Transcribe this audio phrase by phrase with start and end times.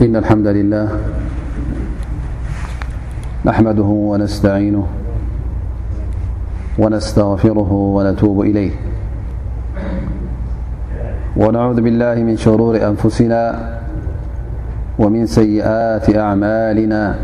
[0.00, 0.88] إن الحمد لله
[3.44, 4.86] نحمده ونستعينه
[6.78, 8.70] ونستغفره ونتوب إليه
[11.36, 13.42] ونعوذ بالله من شرور أنفسنا
[14.98, 17.16] ومن سيئات أعمالنا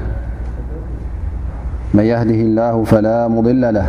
[1.95, 3.87] من يهده الله فلا مضل له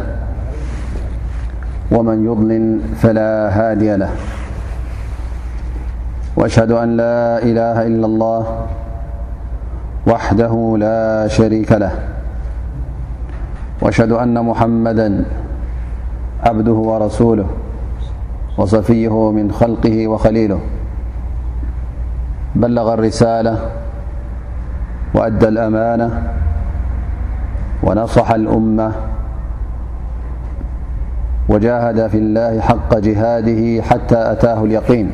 [1.91, 4.09] ومن يظلل فلا هادي له
[6.44, 8.66] وأشهد أن لا إله إلا الله
[10.07, 11.92] وحده لا شريك له
[13.82, 15.25] وأشهد أن محمدا
[16.43, 17.46] عبده ورسوله
[18.57, 20.60] وصفيه من خلقه وخليله
[22.56, 23.60] بلغ الرسالة
[25.14, 26.23] وأدى الأمانة
[27.84, 28.92] ونصح الأمة
[31.50, 35.12] وجاهد في الله حق جهاده حتى أتاه اليقين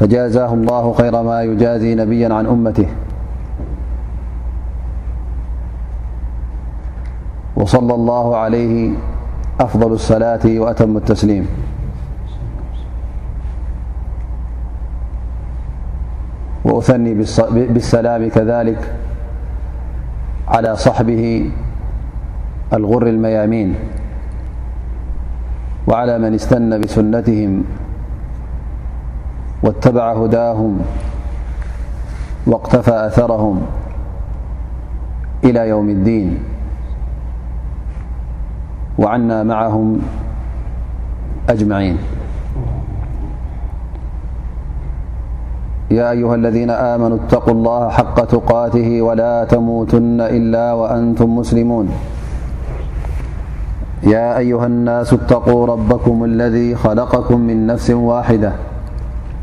[0.00, 2.88] فجازاه الله خير ما يجازي نبيا عن أمته
[7.56, 8.74] وصلى الله عليه
[9.60, 11.46] أفضل الصلاة وأتم التسليم
[16.64, 17.12] وأثني
[17.68, 18.80] بالسلام كذلك
[20.48, 21.50] على صحبه
[22.72, 23.74] الغر الميامين
[25.88, 27.64] وعلى من استن بسنتهم
[29.62, 30.80] واتبع هداهم
[32.46, 33.60] واقتفى أثرهم
[35.44, 36.42] إلى يوم الدين
[38.98, 39.98] وعنا معهم
[41.48, 41.98] أجمعين
[45.90, 51.88] يا أيها الذين آمنوا اتقوا الله حق تقاته ولا تموتن إلا وأنتم مسلمون
[54.02, 58.52] يا أيها الناس اتقوا ربكم الذي خلقكم من نفس واحدة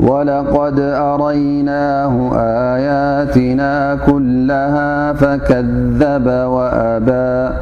[0.00, 2.32] ولقد أريناه
[2.76, 7.56] آياتنا كلها فكذب وأبا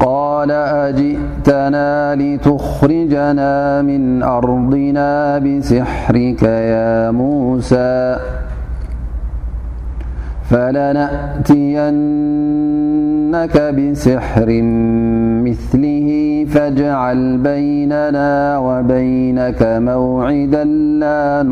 [0.00, 8.16] قال أجئتنا لتخرجنا من أرضنا بسحرك يا موسى
[10.50, 11.78] فلنأتي
[13.30, 14.48] نك بسحر
[15.46, 16.08] مثله
[16.50, 21.42] فجعل بيننا وبينك موعدا لا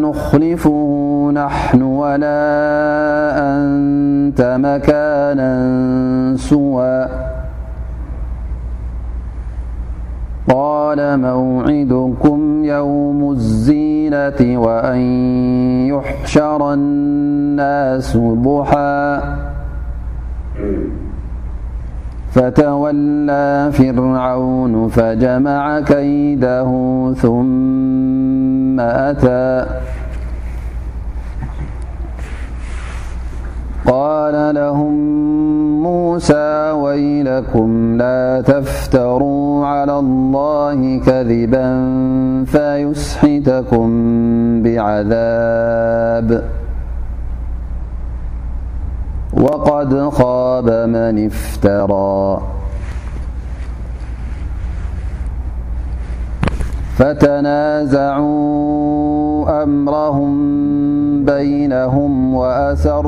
[0.00, 0.78] نخلفه
[1.32, 2.42] نحن ولا
[3.54, 5.52] أنت مكانا
[6.38, 7.08] سوى
[10.52, 15.00] قال موعدكم يوم الزينة وأن
[15.86, 19.20] يحشر الناس ضحى
[22.32, 26.68] فتولى فرعون فجمع كيده
[27.20, 29.66] ثم أتى
[33.86, 34.96] قال لهم
[35.82, 41.66] موسى ويلكم لا تفتروا على الله كذبا
[42.46, 43.88] فيسحتكم
[44.62, 46.44] بعذاب
[49.32, 52.40] وقد خاب من افترى
[56.98, 58.42] فتنازعوا
[59.62, 60.30] أمرهم
[61.24, 63.06] بينهم وأسر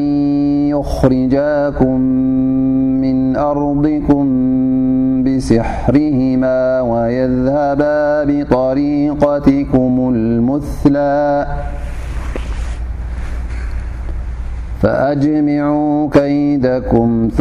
[0.70, 1.96] يخرجاكم
[3.02, 4.22] من أرضكم
[5.24, 7.98] بسحرهما ويذهبا
[8.30, 11.26] بطريقتكم المثلى
[14.82, 17.08] فأجمعوا كيدكم
[17.38, 17.40] ث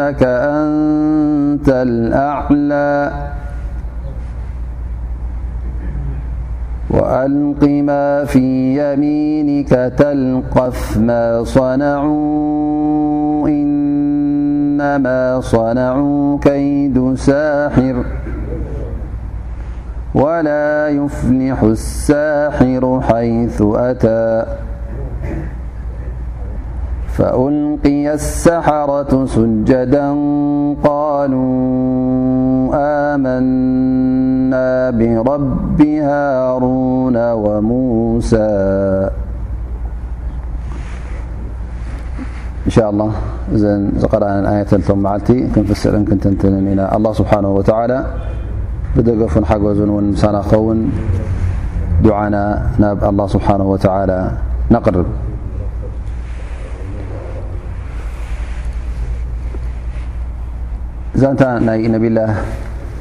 [0.00, 3.12] أنت الأعلى
[6.90, 8.42] وألق ما في
[8.78, 18.04] يمينك تلقف ما صنعوا إنما صنعوا كيد ساحر
[20.14, 24.44] ولا يفلح الساحر حيث أتى
[27.16, 30.08] فأنقي السحرة سجدا
[30.84, 31.56] قالوا
[33.14, 34.90] آمنا
[35.22, 38.52] برب هارون وموسى
[42.66, 43.10] إن شاء الله
[44.12, 49.32] قرأنآي سنت الله سبحانه وتعالىدف
[49.72, 49.74] ز
[50.22, 50.74] سنو
[52.04, 52.42] دعنا
[53.10, 54.20] الله سبحانه وتعالى
[54.76, 55.06] نقرب
[61.16, 62.18] እዛንታ ናይ ነብላ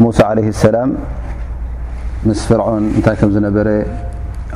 [0.04, 0.90] ሙሳ ዓለይ ሰላም
[2.28, 3.68] ምስ ፍርዖን እንታይ ከም ዝነበረ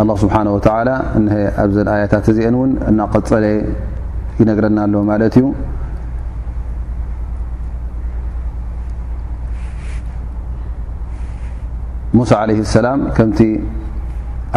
[0.02, 0.90] ኣ ስብሓን ወተላ
[1.20, 3.44] እነሀ ኣብዘን ኣያታት እዚአን እውን እናቀፀለ
[4.40, 5.46] ይነግረና ኣሎ ማለት እዩ
[12.18, 13.40] ሙሳ ዓለይ ሰላም ከምቲ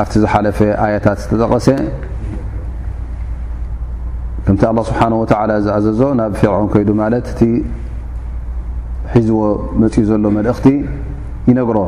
[0.02, 1.66] ኣብቲ ዝሓለፈ ኣያታት ዝተጠቐሰ
[4.46, 7.54] ከምቲ ኣ ስብሓን ወተላ ዝኣዘዞ ናብ ፍርዖን ኮይዱ ማለትእ
[9.16, 9.40] ሒዝዎ
[9.80, 10.66] መፅኡ ዘሎ መልእኽቲ
[11.48, 11.78] ይነግሮ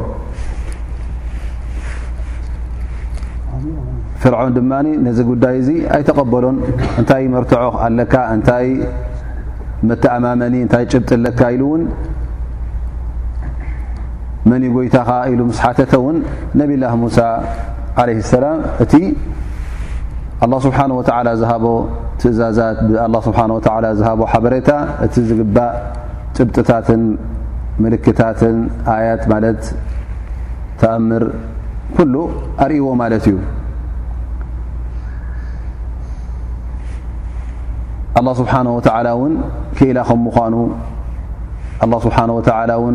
[4.22, 4.72] ፍርዖን ድማ
[5.06, 6.56] ነዚ ጉዳይ እዚ ኣይተቀበሎን
[7.00, 8.66] እንታይ መርትዖኣለካ እንታይ
[9.88, 11.82] መተኣማመኒ እንታይ ጭብጥ ለካ ኢሉ እውን
[14.50, 16.16] መንይ ጎይታኻ ኢሉ ምስሓተተ ውን
[16.60, 17.18] ነብላ ሙሳ
[18.08, 18.92] ለ ሰላም እቲ
[20.44, 21.02] ኣه ስብሓه ወ
[21.40, 21.64] ዝሃቦ
[22.22, 22.76] ትእዛዛት
[23.28, 23.40] ስብሓ
[23.98, 24.68] ዝሃቦ ሓበሬታ
[25.04, 25.72] እቲ ዝግባእ
[26.36, 27.02] ጭብጥታትን
[27.82, 28.56] ምልክታትን
[28.94, 29.60] ኣያት ማለት
[30.80, 31.24] ተኣምር
[31.96, 32.14] ኩሉ
[32.64, 33.36] ኣርእዎ ማለት እዩ
[38.18, 38.80] ኣله ስብሓነه ወ
[39.14, 39.32] እውን
[39.76, 40.54] ክኢላ ከ ምኳኑ
[41.92, 42.26] له ስብሓه
[42.82, 42.94] ውን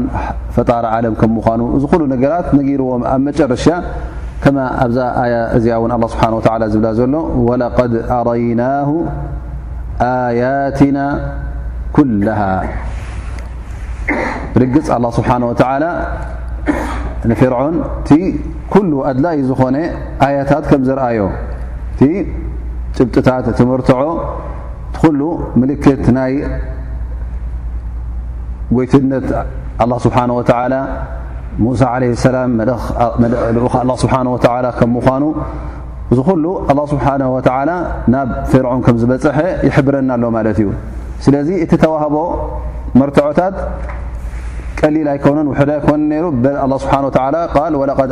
[0.56, 3.66] ፈጣሪ ዓለም ከም ምኳኑ እዝ ኩሉ ነገራት ነጊርዎም ኣብ መጨረሻ
[4.44, 7.14] ከማ ኣብዛ ኣያ እዚኣ እውን ኣه ስብሓን ዝብላ ዘሎ
[7.50, 8.90] ወለቀድ ኣረይናه
[10.12, 10.98] ኣያትና
[11.96, 12.40] ኩለሃ
[14.54, 15.86] ብርግፅ ኣላ ስብሓን ወተዓላ
[17.30, 18.10] ንፍርዖን እቲ
[18.74, 19.78] ኩሉ ኣድላኢ ዝኾነ
[20.26, 21.22] ኣያታት ከም ዝርአዮ
[21.94, 22.02] እቲ
[22.98, 24.00] ጭብጥታት ትምርትዖ
[24.90, 25.22] እቲ ኩሉ
[25.62, 26.34] ምልክት ናይ
[28.78, 29.28] ጐይትነት
[29.84, 30.76] ኣላ ስብሓን ወላ
[31.66, 32.52] ሙሳ ዓለ ሰላም
[33.58, 34.38] ልኡ ኣ ስብሓ ወ
[34.80, 35.24] ከም ምኳኑ
[36.14, 37.72] እዚ ኩሉ ኣላ ስብሓነ ወተዓላ
[38.14, 39.38] ናብ ፍርዖን ከም ዝበፅሐ
[39.68, 40.68] ይሕብረና ኣሎ ማለት እዩ
[41.24, 42.16] ስለ እቲ ተህቦ
[43.00, 43.58] መርትታት
[44.80, 45.38] ቀሊል ኣን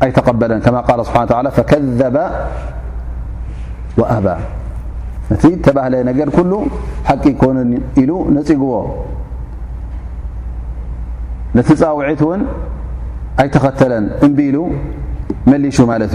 [0.05, 1.01] ኣይተበለን ከذ
[4.01, 4.11] وኣ
[5.31, 6.11] ነቲ ተባህ ነ
[7.07, 8.73] ሓቂ ኮነን ኢሉ ነፅጉዎ
[11.57, 12.41] ነቲ ፀውዒት እውን
[13.43, 14.57] ኣይተኸተለን እንቢሉ
[15.51, 16.15] መሊሹ ማ እዩ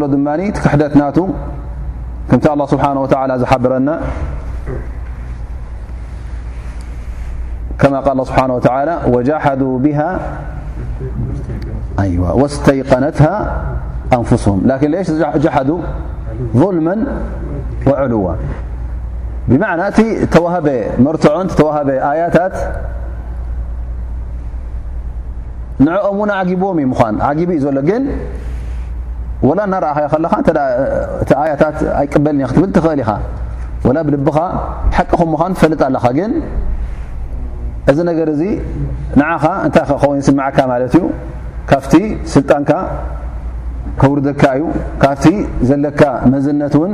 [0.00, 0.16] ሎ ድ
[0.64, 0.94] ክሕደት
[2.30, 3.94] ت الله سبحانه وتعالى زحبرنا
[7.78, 8.94] كما قال اله بحانه وتعالى
[12.18, 13.34] وهواستيقنتها
[14.12, 15.78] أنفسهم لكن ليجحدوا
[16.56, 16.96] ظلما
[17.86, 18.34] وعلوا
[19.48, 19.82] بمعنى
[20.38, 22.52] وهب مرتع وهب آياتات
[25.80, 27.40] نعمون عجبم عب
[29.48, 30.74] ወላ እናረእኸ ይከለኻ እ
[31.22, 33.10] እቲ ኣያታት ኣይቀበልኒ ክትብል ትኽእል ኢኻ
[33.86, 34.36] ወላ ብልብኻ
[34.96, 36.32] ሓቂ ከምዃን ትፈልጥ ኣለኻ ግን
[37.90, 38.42] እዚ ነገር እዚ
[39.20, 41.04] ንዓኻ እንታይ ክኸውን ይስምዓካ ማለት እዩ
[41.70, 41.94] ካፍቲ
[42.34, 42.70] ስልጣንካ
[44.00, 44.62] ከውርደካ እዩ
[45.02, 45.24] ካብቲ
[45.70, 46.02] ዘለካ
[46.34, 46.92] መዝነት እውን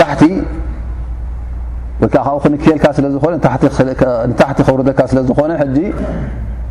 [0.00, 0.22] ታሕቲ
[2.00, 3.32] ወይ ከዓ ካብኡ ክንክልካ ስለዝኾነ
[4.30, 5.52] ንታሕቲ ከውርደካ ስለዝኾነ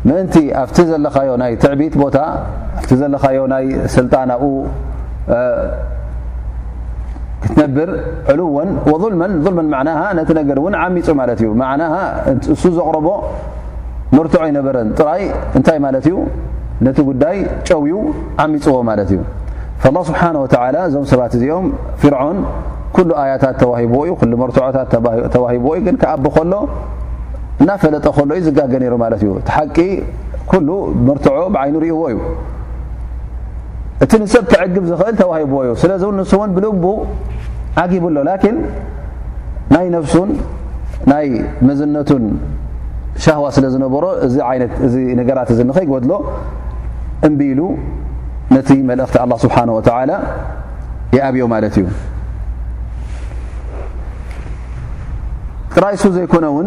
[0.08, 2.16] ምእንቲ ኣብቲ ዘለካዮ ናይ ትዕቢት ቦታ
[2.80, 4.52] ኣቲ ዘለካዮ ናይ ስልጣን ኣብኡ
[7.44, 7.90] ክትነብር
[8.32, 11.88] ዕልወን መልመን መዕና ነቲ ነገር እውን ዓሚፁ ማለት እዩ ና
[12.54, 13.08] እሱ ዘቕርቦ
[14.16, 15.22] መርትዖ ይነበረን ጥራይ
[15.58, 16.16] እንታይ ማለት እዩ
[16.86, 17.36] ነቲ ጉዳይ
[17.68, 17.94] ጨውዩ
[18.44, 19.20] ዓሚፅዎ ማለት እዩ
[19.96, 21.66] ላ ስብሓነ ወተላ እዞም ሰባት እዚኦም
[22.02, 22.38] ፍርዖን
[22.96, 24.88] ኩሉ ኣያታት ተዋሂብዎ እዩ ኩ መርትዖታት
[25.34, 26.52] ተዋሂብዎእዩ ግን ከኣቦ ከሎ
[27.62, 29.76] እናፈለጠ ከሎ እዩ ዝጋገ ነይሩ ማለት እዩ እቲ ሓቂ
[30.50, 30.68] ኩሉ
[31.06, 32.18] ምርትዖ ብዓይኑ ርእዎ እዩ
[34.04, 36.84] እቲ ንሰብ ክዕግብ ዝኽእል ተዋሂብዎ እዩ ስለዚ ን ንስ እውን ብልቡ
[37.82, 38.56] ዓጊብኣሎ ላኪን
[39.74, 40.30] ናይ ነፍሱን
[41.12, 41.26] ናይ
[41.68, 42.24] መዝነቱን
[43.24, 44.04] ሻህዋ ስለ ዝነበሮ
[44.86, 46.12] እእዚ ነገራት እዚ ንኸይጎድሎ
[47.28, 47.60] እምቢኢሉ
[48.54, 50.10] ነቲ መልእኽቲ ኣላ ስብሓንወተላ
[51.16, 51.86] ይኣብዮ ማለት እዩ
[55.74, 56.66] ጥራይሱ ዘይኮነውን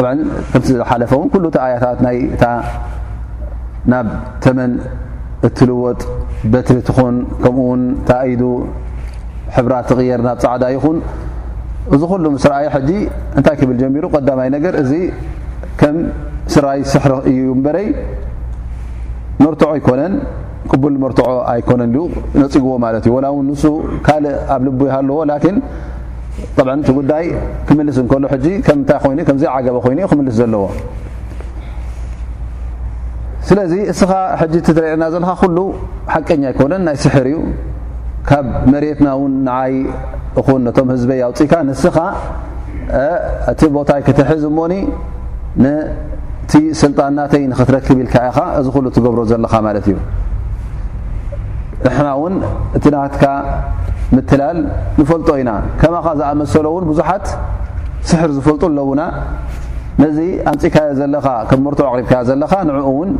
[0.00, 0.28] ከም
[0.68, 1.98] ዝለሓለፈ ውን ኩሉ ተኣያታት
[2.34, 2.44] እታ
[3.92, 4.06] ናብ
[4.44, 4.72] ተመን
[5.48, 6.00] እትልወጥ
[6.52, 8.42] በትሪት ኹን ከምኡውን ታእዱ
[9.56, 10.98] ሕብራት ትቅየር ናብ ፃዕዳ ይኹን
[11.94, 12.90] እዚ ኩሉ ምስረኣይ ሕጂ
[13.38, 14.92] እንታይ ክብል ጀሚሩ ቀዳማይ ነገር እዚ
[15.80, 15.96] ከም
[16.54, 17.88] ስራይ ስሕሪ እዩ ንበረይ
[19.42, 20.14] መርትዖ ኣይኮነን
[20.72, 21.92] ቅቡል መርትዖ ኣይኮነን
[22.42, 23.64] ነፅግዎ ማለት እዩ ላ ው ንሱ
[24.06, 25.20] ካልእ ኣብ ልቡ ይሃለዎ
[26.58, 27.24] እቲ ጉዳይ
[27.68, 30.64] ክምልስ እንከሉ ይዘ ዓገበ ኮይኑ ክምልስ ዘለዎ
[33.48, 35.58] ስለዚ እስኻ ሕጂ እትና ዘለካ ኩሉ
[36.14, 37.36] ሓቀኛ ኣይኮነን ናይ ስሕር እዩ
[38.28, 39.74] ካብ መሬትና እውን ንዓይ
[40.40, 41.96] እኹን ነቶም ህዝበ ኣውፅኢካ ንስኻ
[43.52, 44.74] እቲ ቦታይ ክትሕዝ ሞኒ
[46.50, 49.96] ቲ ስልጣንናተይ ንክትረክብ ኢልካ ኢኻ እዚ ኩሉ ትገብሮ ዘለኻ ማለት እዩ
[51.84, 52.34] ድሕና እውን
[52.76, 53.24] እቲ ናትካ
[54.16, 54.58] ምትላል
[54.98, 55.50] ንፈልጦ ኢና
[55.80, 57.26] ከማ ኸ ዝኣመሰሎ እውን ብዙሓት
[58.10, 59.02] ስሕር ዝፈልጡ ኣለውና
[60.02, 60.18] ነዚ
[60.50, 63.10] ኣንፅ ካዮ ዘለኻ ከም መርትኦ ኣቅሪብካዮ ዘለኻ ንዕኡ እውን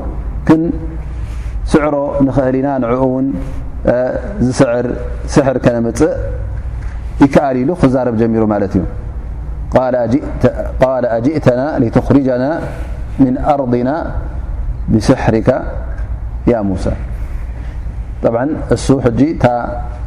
[0.49, 1.95] ክንስዕሮ
[2.29, 3.27] ንኽእል ኢና ንኡ እውን
[4.47, 4.87] ዝስዕር
[5.35, 6.15] ስሕር ከነምፅእ
[7.25, 8.85] ይከኣል ኢሉ ክዛረብ ጀሚሩ ማለት እዩ
[10.83, 12.45] ቃ ኣጅእተና ሊትኽርጀና
[13.23, 13.91] ምን ኣርضና
[14.95, 15.49] ብስሕሪካ
[16.53, 16.85] ያ ሙሳ
[18.25, 18.37] ጠብ
[18.75, 19.51] እሱ ሕጂ እ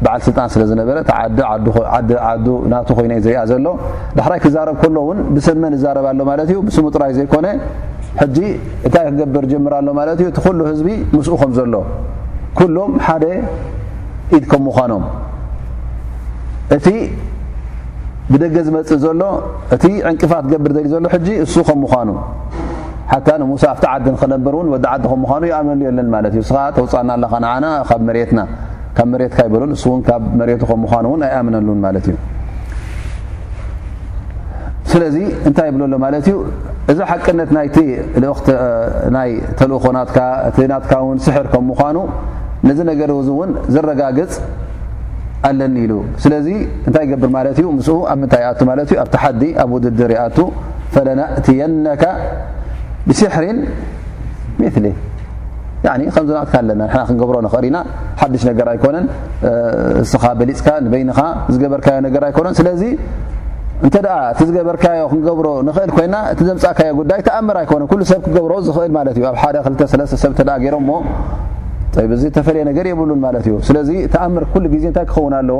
[0.03, 0.97] በዓል ስልጣን ስለ ዝነበረ
[2.33, 3.67] ዓዱ ናቱ ኮይነ እዩ ዝርያ ዘሎ
[4.17, 7.47] ዳሕራይ ክዛረብ ከሎ እውን ብሰመን እዛረባሎ ማለት እዩ ብስሙ ጥራይ ዘይኮነ
[8.21, 8.37] ሕጂ
[8.87, 11.73] እታይ ክገብር ጀምራሎ ማለት እዩ እቲ ኩሉ ህዝቢ ምስኡ ከም ዘሎ
[12.59, 13.25] ኩሎም ሓደ
[14.37, 15.03] ኢድ ከም ምኳኖም
[16.77, 16.87] እቲ
[18.31, 19.21] ብደገ ዝመፅእ ዘሎ
[19.77, 22.09] እቲ ዕንቅፋ ትገብር ዘልእ ዘሎ ሕጂ እሱ ከም ምኳኑ
[23.13, 26.57] ሓ ንሙሳ ኣብቲ ዓዲ ክነበር እውን ወዲ ዓዲ ከ ምኳኑ ይኣምንሉ የለን ማት እዩ እስኻ
[26.75, 28.39] ተውፃእና ኣለኻ ንና ካብ መሬትና
[28.97, 32.15] ካብ መሬትካ ይበሎሉ እሱውን ካብ መሬቱ ከ ምኳኑ እውን ኣይኣምነሉን ማለት እዩ
[34.91, 35.15] ስለዚ
[35.49, 36.37] እንታይ ይብለሎ ማለት እዩ
[36.91, 37.77] እዚ ሓቅነት ናይቲ
[38.33, 38.47] ኦክቲ
[39.15, 39.29] ናይ
[39.59, 40.17] ተልእኮናትካ
[40.49, 41.97] እቲናትካ ውን ስሕር ከም ምኳኑ
[42.67, 44.33] ንዚ ነገር እውን ዝረጋግፅ
[45.49, 45.93] ኣለኒ ኢሉ
[46.23, 46.47] ስለዚ
[46.87, 50.37] እንታይ ይገብር ማለት እዩ ምስኡ ኣብ ምንታይ ይኣ እዩኣብቲ ሓዲ ኣብ ውድድር ይኣቱ
[50.93, 52.03] ፈለናእትየነካ
[53.09, 53.57] ብሲሕሪን
[54.59, 54.85] ሜትሊ
[56.15, 57.77] ከምዝናትካ ኣለና ንና ክንገብሮ ንኽእር ኢና
[58.19, 59.05] ሓድሽ ነገር ኣይኮነን
[60.03, 61.19] እስኻ በሊፅካ ንበይኒኻ
[61.53, 62.83] ዝገበርካዮ ነገር ኣይኮነን ስለዚ
[63.85, 68.93] እንተኣ እቲ ዝገበርካዮ ክንገብሮ ንክእል ኮይና እቲ ዘምፃእካዮ ጉዳይ ተኣምር ኣይኮነን ኩሉ ሰብ ክገብሮ ዝኽእል
[68.99, 70.93] ማለት እዩ ኣብ ሓደ 2 ሰብ ተ ገይሮ ሞ
[72.17, 75.59] እዚ ተፈለየ ነገር የብሉን ማለት እዩ ስለዚ ተኣምር ኩሉ ግዜ እንታይ ክኸውን ኣለዎ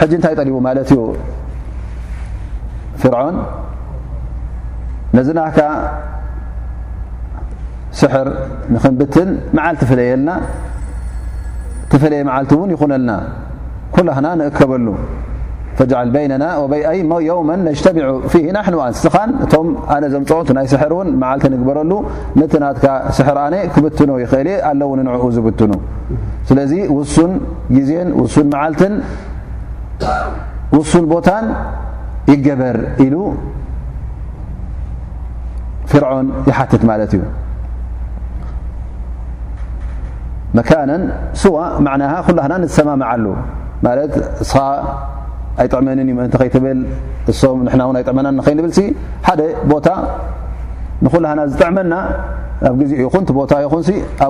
[0.00, 1.00] ሕጂ እንታይ ጠሊቡ ማለት እዩ
[3.02, 3.36] ፍርዖን
[5.16, 5.58] ነዚ ናካ
[8.00, 8.28] ስሕር
[8.74, 10.30] ንክንብትን መዓልቲ ፈለየልና
[11.90, 13.12] ተፈለየ መዓልቲ እውን ይኹነልና
[13.94, 14.86] ኩልህና ንእከበሉ
[15.78, 16.44] ፈጅዓል በይነና
[17.18, 21.92] ኣየውመ ነጅተሚዑ ፊሂ ናሕንዋኣን ስትኻን እቶም ኣነ ዞም ፅወቱ ናይ ስሕር እውን መዓልቲ ንግበረሉ
[22.40, 22.86] ነቲ ናትካ
[23.18, 25.72] ስሕር ኣነ ክብትኖ ይክእል ኣለውን ንዕኡ ዝብትኑ
[26.50, 27.32] ስለዚ ውሱን
[27.76, 28.92] ግዜን ውሱን መዓልትን
[30.78, 31.44] ውሱል ቦታን
[32.30, 33.14] ይገበር ኢሉ
[35.90, 37.22] ፍርዖን ይሓትት ማለት እዩ
[40.56, 41.02] መካናን
[41.42, 43.24] ስዋ ማና ኩላና ንሰማምዓሉ
[43.86, 44.12] ማለት
[44.42, 44.58] እስኻ
[45.62, 46.78] ኣይጥዕመንን እዩ መእንቲ ኸይትብል
[47.30, 48.80] እሶም ና እውን ኣይጥዕመና ኸይንብልሲ
[49.28, 49.40] ሓደ
[49.72, 49.88] ቦታ
[51.04, 51.92] ንኩሉሃና ዝጥዕመና
[52.64, 54.26] ኣዘ ኣ ዝ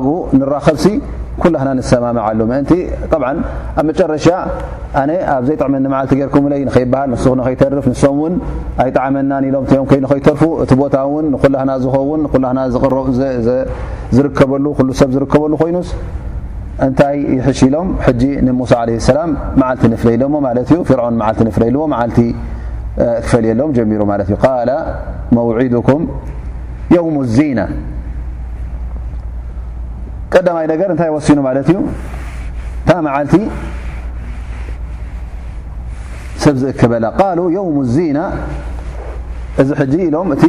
[26.93, 27.15] ሎም
[30.35, 31.79] ቀዳማይ ነገር እንታይ ወሲኑ ማለት እዩ
[32.85, 33.35] እታ መዓልቲ
[36.45, 38.19] ሰብ ዝእክበላ ቃልኡ የውም ዚና
[39.63, 40.45] እዚ ሕጂ ኢሎም እቲ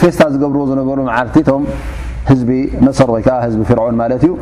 [0.00, 1.62] ፌስታ ዝገብርዎ ዝነበሩ መዓልቲ ቶም
[2.30, 2.50] ህዝቢ
[2.86, 4.34] መሰር ወይከዓ ህዝቢ ፍርዖን ማለት እዩ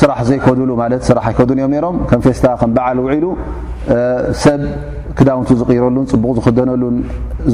[0.00, 3.26] ስራሕ ዘይከዱሉ ማለትስራሕ ኣይከዱን እዮም ሮም ከም ፌስታ ከም በዓል ውዒሉ
[4.44, 4.60] ሰብ
[5.18, 6.96] ክዳውንቱ ዝቕይረሉን ፅቡቕ ዝክደነሉን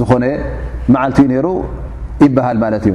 [0.01, 0.25] ዝኾነ
[0.95, 1.47] መዓልቲኡ ነይሩ
[2.25, 2.95] ይበሃል ማለት እዩ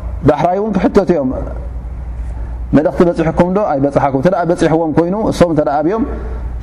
[0.27, 1.29] ባሕራይ እን ክሕተት እዮም
[2.75, 6.03] መድኽቲ በፂሕኩም ዶ ኣይበፅሓኩም እተ በፂሕዎም ኮይኑ እሶም ተ ኣብዮም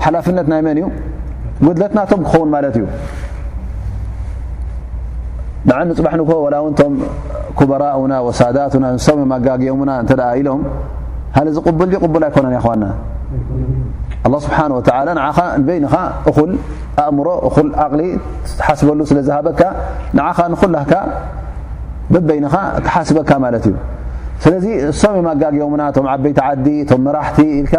[0.05, 0.87] ሓላፍነት ናይ መን እዩ
[1.67, 2.85] ጉድለትናቶም ክኸውን ማለት እዩ
[5.69, 6.93] ንዓ ንፅባሕ ንክ ወላ እውንቶም
[7.59, 10.63] ኩበራና ወሳዳትና ንሶም እዮም ኣጋግኦሙና እተ ኢሎም
[11.39, 12.85] ሃእዚ ቅቡልዩ ቅቡል ኣይኮነን ይኸና
[14.29, 14.81] ኣ ስብሓን ወ
[15.31, 15.95] ንኻ ንበይኒኻ
[16.31, 16.53] እኩል
[17.05, 18.01] ኣእምሮ እኩል ቕሊ
[18.69, 19.61] ሓስበሉ ስለዝሃበካ
[20.19, 20.63] ን ንኩ
[24.45, 24.67] ስ እዩ
[24.99, 25.29] ስለ እም
[25.61, 26.69] ጋምና ዓበይቲ ዲ
[27.17, 27.73] ራቲ ኢል ፅ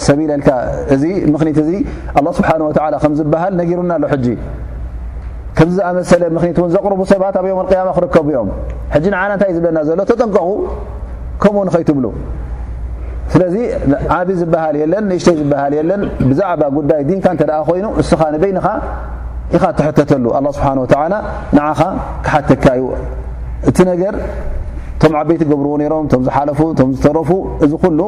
[0.06, 0.08] ስ
[2.38, 2.52] ዝሃ
[3.60, 4.04] ነሩና ኣሎ
[5.58, 6.24] ከዝኣሰለ
[6.56, 7.46] ት ዘقርቡ ሰባት ኣብ
[7.98, 8.50] ክርከቡ ዮም
[9.14, 10.48] ና ንታይ ዝና ዘሎ ተጠንቀቁ
[11.44, 11.98] ከም ኸይትብ
[13.34, 13.56] ስለዚ
[14.16, 18.68] ዓብ ዝበሃል የለን ንእሽተይ ዝበሃል የለን ብዛዕባ ጉዳይ ዲንካ እተ ኣ ኮይኑ እስኻ ንበይንኻ
[19.56, 20.78] ኢኻ ትሕተተሉ ኣه ስብሓን
[21.58, 21.80] ንዓኻ
[22.26, 22.82] ክሓተካዩ
[23.70, 24.14] እቲ ነገር
[25.02, 27.30] ቶም ዓበይቲ ገብርዎ ነሮም ቶም ዝሓለፉ ቶም ዝተረፉ
[27.66, 28.00] እዚ ኩሉ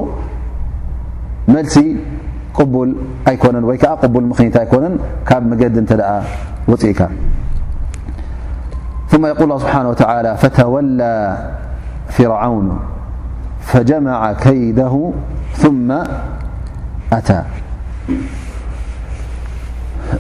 [1.54, 1.76] መልሲ
[2.60, 2.92] ቅቡል
[3.30, 4.96] ኣይኮነን ወይከዓ ቡል ምክኒት ኣይኮነን
[5.30, 5.92] ካብ መገዲ እተ
[6.72, 7.02] ውፅኢካ
[9.40, 10.74] قል ه ስብሓ ተወ
[12.16, 12.68] ፍውን
[13.72, 14.94] فጀመع ከይደه
[15.62, 15.64] ث
[17.18, 17.30] ኣታ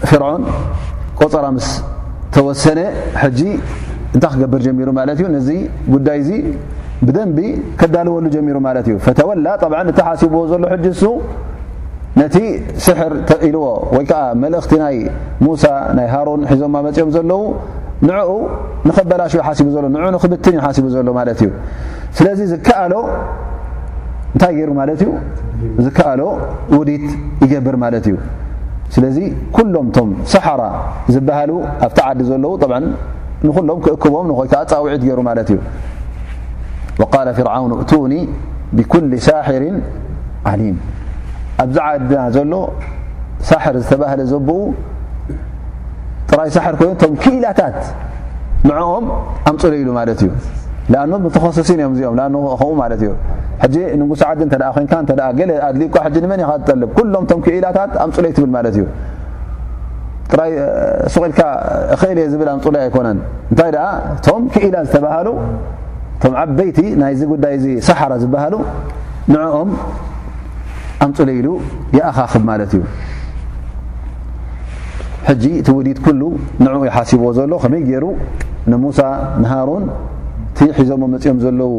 [0.10, 0.41] ፍርዖን
[1.19, 1.67] ቆፅራ ምስ
[2.36, 2.79] ተወሰነ
[4.17, 5.49] እንታይ ክገብር ጀሚሩ ማለት እዩ ነዚ
[5.93, 6.29] ጉዳይ እዚ
[7.07, 7.39] ብደንቢ
[7.79, 11.03] ከዳልወሉ ጀሚሩ ማለት እዩ ፈተወላ ብ እተሓሲብዎ ዘሎ ሕጂ እሱ
[12.19, 12.36] ነቲ
[12.86, 13.13] ስሕር
[13.47, 14.95] ኢልዎ ወይ ከዓ መልእኽቲ ናይ
[15.45, 15.63] ሙሳ
[15.97, 17.41] ናይ ሃሮን ሒዞ መፅኦም ዘለው
[18.05, 18.29] ንዕኡ
[18.88, 21.49] ንኸበላሽ ዩ ሓሲቡ ዘሎ ንኡ ንኽብትን እዩ ሓሲቡ ዘሎ ማለት እዩ
[22.17, 22.93] ስለዚ ዝከኣሎ
[24.33, 25.10] እንታይ ገይሩ ማለት እዩ
[25.86, 26.21] ዝከኣሎ
[26.79, 27.05] ውዲት
[27.43, 28.15] ይገብር ማለት እዩ
[28.95, 29.17] ስለዚ
[29.55, 30.63] ኩሎም ቶም ሳሓራ
[31.13, 31.51] ዝበሃሉ
[31.86, 32.75] ኣብቲ ዓዲ ዘለዉ ብ
[33.47, 35.57] ንኩሎም ክእክቦም ንኮይከዓ ፃውዒት ገይሩ ማለት እዩ
[37.01, 38.13] ወቃለ ፍርዓውን እእቱኒ
[38.77, 39.63] ብኩል ሳሕር
[40.51, 40.77] ዓሊም
[41.63, 42.53] ኣብዚ ዓድና ዘሎ
[43.49, 44.51] ሳሕር ዝተባህለ ዘብኡ
[46.39, 47.78] ራይ ሳሕር ኮይኑ ቶም ክኢላታት
[48.69, 49.06] ንዕኦም
[49.50, 50.30] ኣምፁለ ኢሉ ማለት እዩ
[51.04, 53.12] ኣ ብተኸሰሲን እኦም እዚኦም ኣን ከኡ ማለት እዩ
[53.63, 57.91] ሕጂ ንጉሳ ዓዲ እተ ኮይን እ ገለ ኣድሊኳ ሕ ንመን ይኻ ትጠልብ ኩሎም ቶም ክኢላታት
[58.06, 58.86] ኣምፁለይ ትብል ማለት እዩ
[60.32, 60.52] ጥራይ
[61.13, 61.41] ስቂኢልካ
[62.00, 63.19] ክእል እየ ዝብል ኣምፁለይ ኣይኮነን
[63.52, 63.86] እንታይ ደኣ
[64.26, 65.28] ቶም ክኢላ ዝተባሃሉ
[66.23, 68.56] ቶም ዓበይቲ ናይዚ ጉዳይ እዚ ሳሓራ ዝብሃሉ
[69.34, 69.69] ንዕኦም
[71.06, 71.47] ኣምፁለይ ኢሉ
[71.97, 72.84] ይኣኻኽብ ማለት እዩ
[75.27, 75.97] ሕ እቲ ውዲድ
[76.63, 78.05] ንعኡ ይሓሲብዎ ዘሎ ከመይ ገይሩ
[78.71, 78.99] ንሙሳ
[79.67, 79.83] ሩን
[80.51, 81.73] እቲ ሒዞሞ መፅኦም ዘለዉ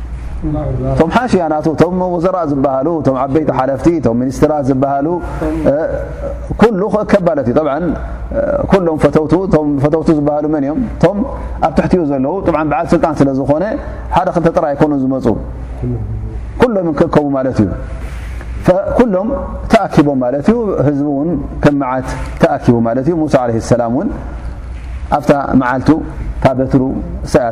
[0.99, 2.55] ቶም ሓሽያና ቶ ወዘራ ዝ
[3.23, 4.77] ዓበይቲ ሓለፍቲ ቶ ኒስትራት ዝ
[7.11, 7.27] ክእከብ
[10.61, 11.19] እም
[11.67, 13.65] ኣብትሕኡ ዘለዉ ብዓል ስልጣን ስለዝኾነ
[14.15, 15.25] ሓደ ክተ ጥራ ኣኮኑ ዝመፁ
[16.77, 17.25] ሎም ክእከቡ
[18.71, 19.29] እዩ ሎም
[19.71, 20.21] ተኣኪቦም
[20.55, 20.99] ዩ ህዝ
[21.29, 22.07] ን ክመዓት
[22.43, 22.83] ተኣኪቡ
[23.33, 24.09] ሳ ላን
[25.17, 25.23] ኣብ
[25.61, 25.83] መዓል
[26.59, 26.65] በ
[27.31, 27.45] ሰኣ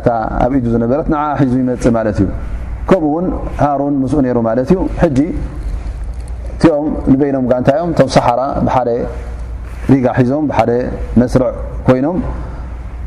[0.45, 1.01] ኣብ ኢ ዝበረ
[1.43, 2.27] ሒዙ ይመፅ እዩ
[2.89, 3.25] ከምኡውን
[3.63, 5.19] ሃሩን ምስኡ ነይሩ ማለት እዩ ሕጂ
[6.53, 8.89] እቲኦም ንበይኖም ጋንታዮም ቶም ሳሓራ ብሓደ
[9.91, 10.71] ሪጋ ሒዞም ብሓደ
[11.19, 11.45] መስርዕ
[11.87, 12.17] ኮይኖም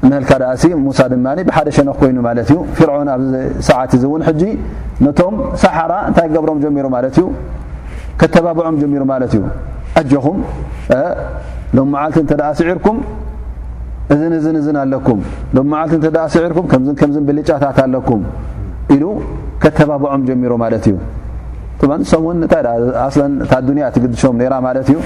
[0.09, 3.33] ንህልካ ዳኣሲ ሙሳ ድማ ብሓደ ሸነክ ኮይኑ ማለት እዩ ፍርዖን ኣብዚ
[3.68, 4.42] ሰዓት እዚ እውን ሕጂ
[5.07, 7.27] ነቶም ሰሓራ እንታይ ገብሮም ጀሚሩ ማለት እዩ
[8.23, 9.42] ከተባብዖም ጀሚሩ ማለት እዩ
[10.01, 10.38] ኣጀኹም
[11.77, 12.99] ሎም መዓልቲ እንተ ስዒርኩም
[14.14, 15.21] እዝን እዝን እዝን ኣለኩም
[15.57, 16.66] ሎ መዓልቲ እተ ስዒርኩም
[17.01, 18.23] ከዝ ምዝ ብልጫታት ኣለኩም
[18.97, 19.05] ኢሉ
[19.79, 20.96] ተባብዖም ጀሚሮ ማለት እዩ
[21.90, 22.62] ም እን ታይ
[23.85, 24.98] ያ ትግድሾም ራ ማለት እዩ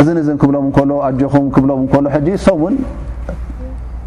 [0.00, 2.74] እዚን እን ክብሎም እከሎ ኣጀኹም ክብሎም እከሎ ጂ እሶም እውን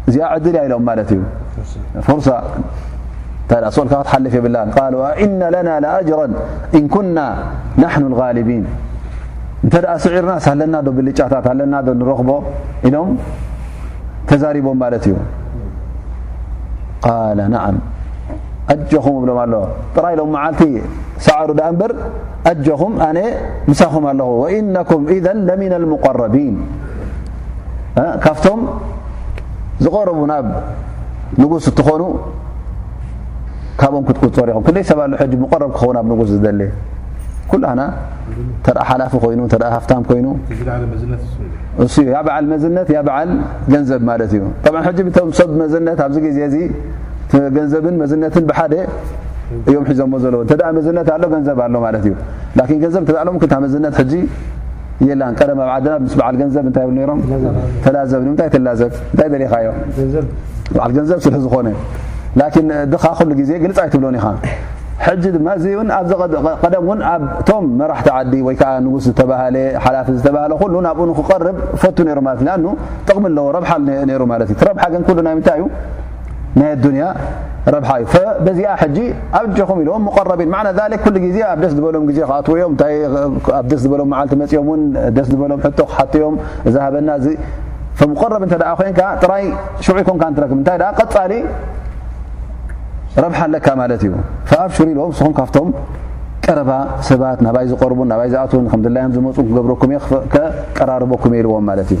[0.08, 1.20] እዚኣ ዕድልያ ኢሎም ማለት እዩ
[2.06, 2.18] ፍር
[3.50, 4.56] ታይ ስልካ ክትሓልፍ የብላ
[5.26, 6.20] እና ለና ኣጅራ
[6.78, 7.18] እን ኩና
[7.82, 8.64] ናኑ لغልቢን
[9.64, 12.30] እንተ ስዒርናስ ሃለናዶ ብልጫታት ሃለናዶ ንረኽቦ
[12.88, 13.10] ኢሎም
[14.30, 15.16] ተዛሪቦም ማለት እዩ
[18.90, 19.64] ጀኹም እብሎም ኣ
[19.96, 20.60] ጥራይ ሎም መዓልቲ
[21.26, 21.92] ሳዕሩ እንበር
[22.50, 23.18] አጀኹም ኣነ
[23.70, 26.56] ምሳኹም ኣለኹ ኢነኩም ኢذ ለن لقረቢን
[28.24, 28.60] ካብቶም
[29.84, 30.46] ዝቀርቡ ናብ
[31.42, 32.02] ንጉስ እትኾኑ
[33.80, 35.30] ካብኦም ክትት ፀሪኹም ክንደይ ሰብ ሕ
[35.62, 36.62] ረብ ክኸው ናብ ንጉስ ዝደሊ
[37.50, 37.82] ኩ ና
[38.66, 39.40] ተ ሓላፊ ይኑ
[39.76, 40.26] ሃፍታ ኮይኑ
[41.84, 43.30] እ በዓል መዝነት በዓል
[43.72, 44.44] ገንዘብ ማለት እዩ
[44.86, 46.48] ሕ ብም ሶብ መዝነት ኣብዚ ግዜ
[47.34, 48.44] ንብን መዝነትን
[49.68, 50.24] እዮ ሒዞ ዎ ዝ
[50.56, 51.10] ኣ ንዘብ ኣዩዘ ዝ ደ
[59.26, 59.34] ኣብ
[60.70, 61.38] ና ንዘብዘብዘ
[63.36, 63.78] ስዝኾ ዜይብ እቶ
[64.20, 65.44] መራዲ
[67.02, 67.74] ስ
[68.14, 68.16] ዝ
[68.88, 70.10] ላፊ ዝ
[74.24, 75.58] ብኡ ቕሚ ዎንይዩ
[76.62, 76.84] ኣረብ
[78.00, 78.96] እዩ በዚኣ ሕጂ
[79.38, 80.54] ኣብ ጅኹም ኢልዎም ቀረቢ ና
[81.04, 82.72] ኩሉ ግዜ ኣብ ደስ ዝበሎም ግዜ ክኣትውዮም
[83.58, 84.82] ኣብ ደስ ዝበሎም ዓልቲ መፅኦም እን
[85.16, 85.60] ደስ ዝበሎም
[85.96, 86.34] ሓዮም
[86.74, 89.44] ዝሃበናቀረብ እ ኮይን ጥራይ
[89.84, 91.32] ሽዑ ይኮም ትክብ እንታይ ቀፃሊ
[93.24, 94.12] ረብሓ ኣለካ ማለት እዩ
[94.62, 95.68] ኣብ ሹሩ ኢልዎም ስኹም ካብቶም
[96.46, 96.70] ቀረባ
[97.08, 100.02] ሰባት ናባይ ዝቀርቡን ናባይ ዝኣትን ከላ ዝመፁን ክገብረኩምእ
[100.34, 102.00] ከቀራርበኩምእ ኢልዎም ማለት እዩ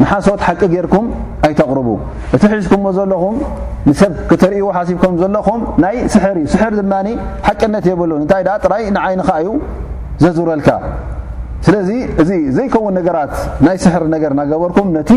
[0.00, 1.04] ንሓሶት ሓቂ ጌይርኩም
[1.46, 1.88] ኣይተቕርቡ
[2.36, 3.36] እቲ ሒሽኩምሞ ዘለኹም
[3.88, 7.08] ንሰብ ክተርእዎ ሓሲብኩም ዘለኹም ናይ ስሕር እዩ ስሕር ድማኒ
[7.46, 9.50] ሓቅነት የብሉን እንታይ ደኣ ጥራይ ንዓይንኸ እዩ
[10.22, 10.68] ዘዝብረልካ
[11.66, 11.90] ስለዚ
[12.22, 13.34] እዚ ዘይከውን ነገራት
[13.66, 15.10] ናይ ስሕር ነገር ናገበርኩም ነቲ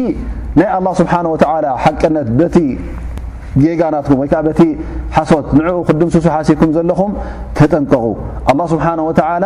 [0.60, 2.58] ናይ ኣላ ስብሓን ወላ ሓቅነት በቲ
[3.64, 4.62] ጌጋናትኩም ወይ ከዓ በቲ
[5.16, 7.12] ሓሶት ንዕኡ ክድምስሱ ሓሲብኩም ዘለኹም
[7.60, 8.06] ተጠንቀቑ
[8.74, 9.46] ስብሓን ወላ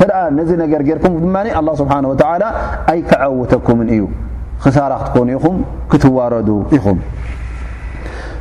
[0.00, 0.02] ተ
[0.38, 0.64] ነዚ ነ
[0.98, 2.42] ርኩም ድ الله ስبሓنه وعل
[2.90, 4.02] ኣይከعወተኩም እዩ
[4.62, 5.56] ክሳر ክትኮኑ ይኹም
[5.90, 6.84] ክትዋرዱ ኢኹ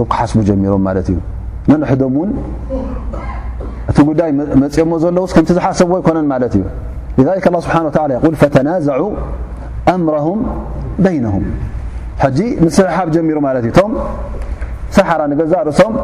[0.00, 1.18] ሩብ ክሓስ ጀሮም ማ እዩ
[1.70, 2.30] ነንሕዶም ን
[3.90, 4.30] እቲ ጉዳይ
[4.62, 6.62] መፅሞ ዘለስ ከም ዝሓሰብዎ ይኮነን ማ እዩ
[8.86, 8.88] ስ
[9.92, 10.02] ኣም
[11.14, 11.20] ይ
[12.22, 13.92] ሕጂ ምስሕሓብ ጀሚሩ ማለት እዩ ቶም
[14.96, 15.94] ሳሓራ ንገዛእርሶም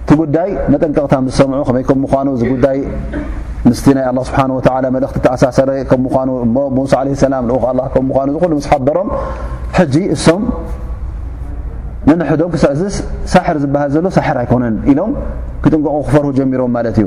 [0.00, 2.78] እቲ ጉዳይ መጠንቀቕታ ምስ ሰምዑ ከመይ ከም ምኳኑ እዚ ጉዳይ
[3.68, 7.56] ምስቲ ናይ ኣ ስብሓ ወ መልእኽቲ ተኣሳሰረ ከም ምኳኑ እሞ ሙሳ ለ ሰላም ንኡ
[7.94, 9.08] ከም ምኳኑ ዝኩሉ ምስ ሓበሮም
[9.78, 10.42] ሕጂ እሶም
[12.10, 12.64] ንንሕዶም ክዚ
[13.34, 15.12] ሳሕር ዝበሃል ዘሎ ሳሕር ኣይኮነን ኢሎም
[15.64, 17.06] ክጥንቀቁ ክፈርሁ ጀሚሮም ማለት እዩ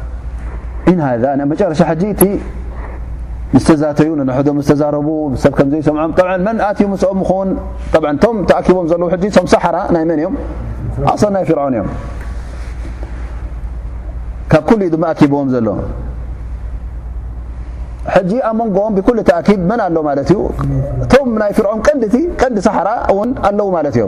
[1.51, 1.81] መጨረሻ
[2.13, 2.23] እቲ
[3.53, 4.47] ምስ ተዛተዩ ነሕዶ
[4.81, 5.07] ዛረቡ
[5.43, 6.11] ሰብ ከዘይሰምዖም
[6.47, 9.01] መኣት ስኦም ን ቶ ተኣኪቦም ዘለ
[9.45, 10.35] ም ሰሓራ ናይ መን እዮም
[11.13, 11.89] ኣሶ ናይ ፍርዖን እዮም
[14.51, 15.67] ካብ ኩሉ ዩ ድ ኣኪብዎም ዘሎ
[18.49, 20.31] ኣብ መንጎኦም ብኩሉ ተኣኪ መን ኣ ማት እዩ
[21.03, 22.89] እቶም ናይ ፍርዖን ቀዲቲቀንዲ ሰሓራ
[23.27, 24.05] ን ኣለ ማለት እዮ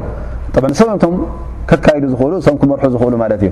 [1.16, 1.16] ም
[1.70, 1.74] ካ
[2.14, 3.52] ዝኽእሉ ም ክመርሑ ዝኽእሉ ት እዩ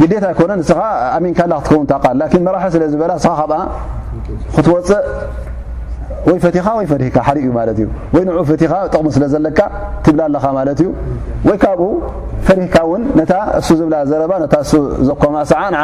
[0.00, 0.80] ግዴት ይኮነ ንስኻ
[1.16, 1.80] ኣሚንካ ክትከው
[2.18, 3.54] ል መራሒ ስለዝበላ ስኻ ካብኣ
[4.54, 5.02] ክትወፅእ
[6.28, 7.80] ወይ ፈቲኻ ወይ ፈካ ሓ እዩ ማት እዩ
[8.14, 9.60] ወይ ን ፈቲኻ ጥቕሚ ስለ ዘለካ
[10.04, 10.88] ትብላ ኣለኻ ማለት እዩ
[11.48, 11.82] ወይ ካብኡ
[12.46, 14.32] ፈሪካ እውን ነታ እሱ ዝብላ ዘረባ
[14.64, 14.72] እሱ
[15.08, 15.82] ዘኮማስ ንዓኣ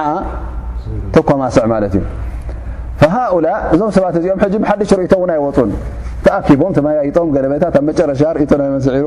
[1.14, 2.02] ተኳማስዕ ማለት እዩ
[3.14, 5.70] ሃኡላ እዞም ሰባት እዚኦም ሕ ሓድሽ ርእቶ ውን ኣይወፁን
[6.24, 9.06] ተኣኪቦም ተመያይጦም ገለመታት ኣብ መጨረሻ ርእቶ ኣመስዕ ሩ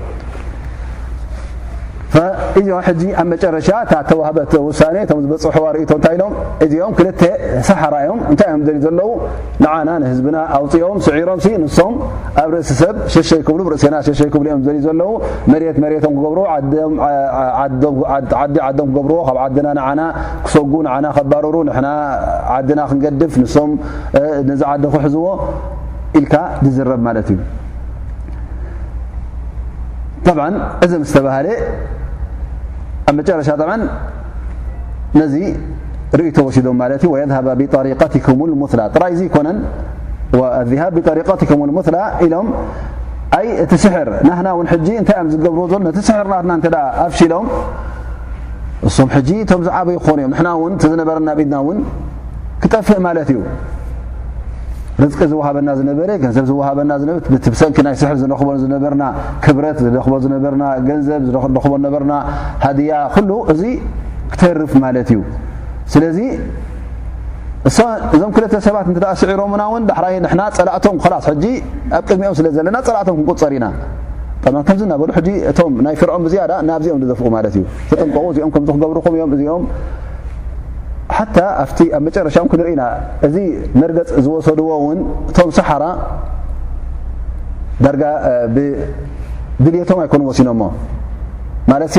[2.59, 3.67] እዚኦም ሕዚ ኣብ መጨረሻ
[4.09, 6.31] ተዋህበት ውሳ ቶም ዝበፅሑዋ ርእ እንታይኢሎም
[6.63, 7.07] እዚኦም ክል
[7.67, 9.09] ሳሓራ እዮም እንታይ እዮም ዘል ዘለው
[9.63, 11.93] ንዓና ንህዝብና ኣውፅኦም ስዒሮም ንሶም
[12.43, 15.11] ኣብ ርእሲሰብ ሸሸይ ክብሉ ርእሰና ሸሸይክብሉ እዮም ል ዘለዉ
[15.51, 16.39] መትመሬቶም ክገብር
[18.79, 20.01] ዶም ክገብርዎ ካብ ዓድና ንና
[20.47, 21.55] ክሰጉ ንና ከባረሩ
[22.57, 23.69] ዓድና ክንገድፍ ንም
[24.59, 25.25] ዚ ዓዲ ክሕዝዎ
[26.19, 26.33] ኢልካ
[26.65, 27.27] ዝዝረብ ማለት
[30.85, 31.35] እዩእዚ ሃ
[33.17, 33.47] ብ መረሻ
[35.19, 35.35] ነዚ
[36.19, 37.47] ርእ ወሽዶም ዩ ويذهب
[37.99, 38.39] بطيقكም
[38.79, 39.47] ላ ራይ ኮነ
[40.69, 42.47] ذه قም ላ ኢሎም
[43.63, 44.47] እቲ ስር ናና
[45.09, 46.59] ታይ ዝብር ቲ ስሕር ና
[47.05, 47.45] ኣፍሽሎም
[48.87, 49.09] እም
[49.49, 50.53] ቶ ዝዓ ክኾኑ እዮ ና
[50.83, 51.79] ዝነበረ ድና ን
[52.63, 53.37] ክጠፍእ ማለት እዩ
[55.03, 56.91] ርቂ ዝወሃበና ዝነበረ ገንዘብ ዝሃበና
[57.53, 59.03] ብሰንኪ ናይ ስሕር ዝረኽቦ ዝነበርና
[59.45, 61.21] ክብረት ዝደኽቦ ዝነበና ገንዘብ
[61.63, 62.13] ኽቦ ነበርና
[62.65, 63.63] ሃድያ ኩሉ እዚ
[64.33, 65.21] ክተርፍ ማለት እዩ
[65.93, 66.19] ስለዚ
[68.15, 71.47] እዞም ክልተ ሰባት እ ስዒሮምና ውን ዳሕራይ ና ፀላእቶም ላስ ጂ
[71.97, 73.65] ኣብ ቅድሚኦም ስለ ዘለና ፀላእቶም ክንቁፀር ኢና
[74.55, 75.09] ማ ከምዚ ናገሉ
[75.49, 79.53] እቶም ናይ ፍርዖም ብዝያዳ ናብዚኦም ንዘፍኡ ማለት እዩ ትጥንቀቁ እዚኦም ከም ክገብሩኹም እዮምእዚኦ
[81.17, 82.83] ሓታ ኣብቲ ኣብ መጨረሻ ክንርኢ ና
[83.27, 83.35] እዚ
[83.81, 84.99] መርገፅ ዝወሰድዎ እውን
[85.31, 85.83] እቶም ሰሓራ
[87.83, 88.03] ዳርጋ
[88.55, 90.61] ብድልቶም ኣይኮኑ ወሲኖሞ
[91.71, 91.95] ማለት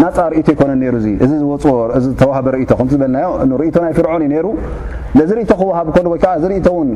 [0.00, 1.66] ናፃ ርኢቶ ኣይኮነን ይሩ ዚ እዚ ዝፅእዚ
[2.04, 3.28] ዝተዋህበ ርእቶ ከቲ ዝበለናዮ
[3.62, 4.46] ርኢቶ ናይ ፍርዖንእዩ ነይሩ
[5.18, 6.88] ነዚ ርእቶ ክወሃብ ሎ ወይከዓ ዚ እቶውን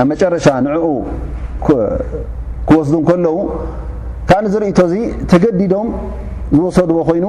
[0.00, 0.86] ኣብ መጨረሻ ንዕኡ
[2.68, 3.36] ክወስዱ ከለዉ
[4.30, 4.94] ካዓ ንዝ ርእቶእዚ
[5.30, 5.88] ተገዲዶም
[6.56, 7.26] ዝወሰድዎ ኮይኑ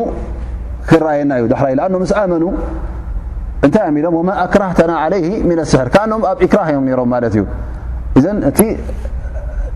[0.90, 2.44] ክረኣየና እዩ ዳሕራእዩ ለኣኖ ምስ ኣመኑ
[3.66, 5.24] እታይ ኢም ኣክራተና عለይ
[5.74, 7.38] ስር ኣም ኣብ እክራ እዮም ሮም ማት እዩ
[8.18, 8.60] እዘ እቲ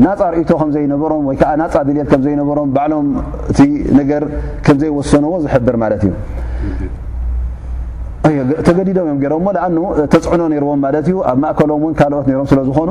[0.04, 3.08] ናፃ ርእቶ ከዘይነበሮም ወይዓ ናፃ ብሌት ከዘይበሮም ሎም
[3.52, 3.60] እቲ
[3.98, 4.12] ነገ
[4.66, 6.12] ከም ዘይወሰነዎ ዝብር ማት እዩ
[8.66, 9.68] ተገዲዶም እም ሮ ኣ
[10.14, 12.90] ተፅዕኖ ዎም እዩ ኣብ ማእሎም ካልኦት ም ስለዝኾኑ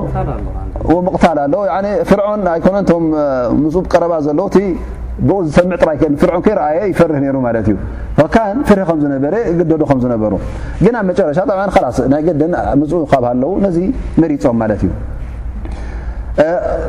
[1.08, 1.60] ምቕታል ኣለዉ
[2.10, 3.04] ፍርዖን ይኮነቶም
[3.74, 4.40] ብ ቀረባ ዘለ
[5.28, 7.76] ብኡ ዝሰምዕ ጥራይ ፍርዖን ከይረአየ ይፈርህ ነይሩ ማለት እዩ
[8.34, 10.32] ካን ፍርሒ ከም ዝነበረ ግደዱ ከም ዝነበሩ
[10.84, 13.76] ግን ኣብ መጨረሻ ጣብ ላስ ናይ ገድን ምዝኡ ካብሃኣለዉ ነዙ
[14.22, 14.90] መሪፆም ማለት እዩ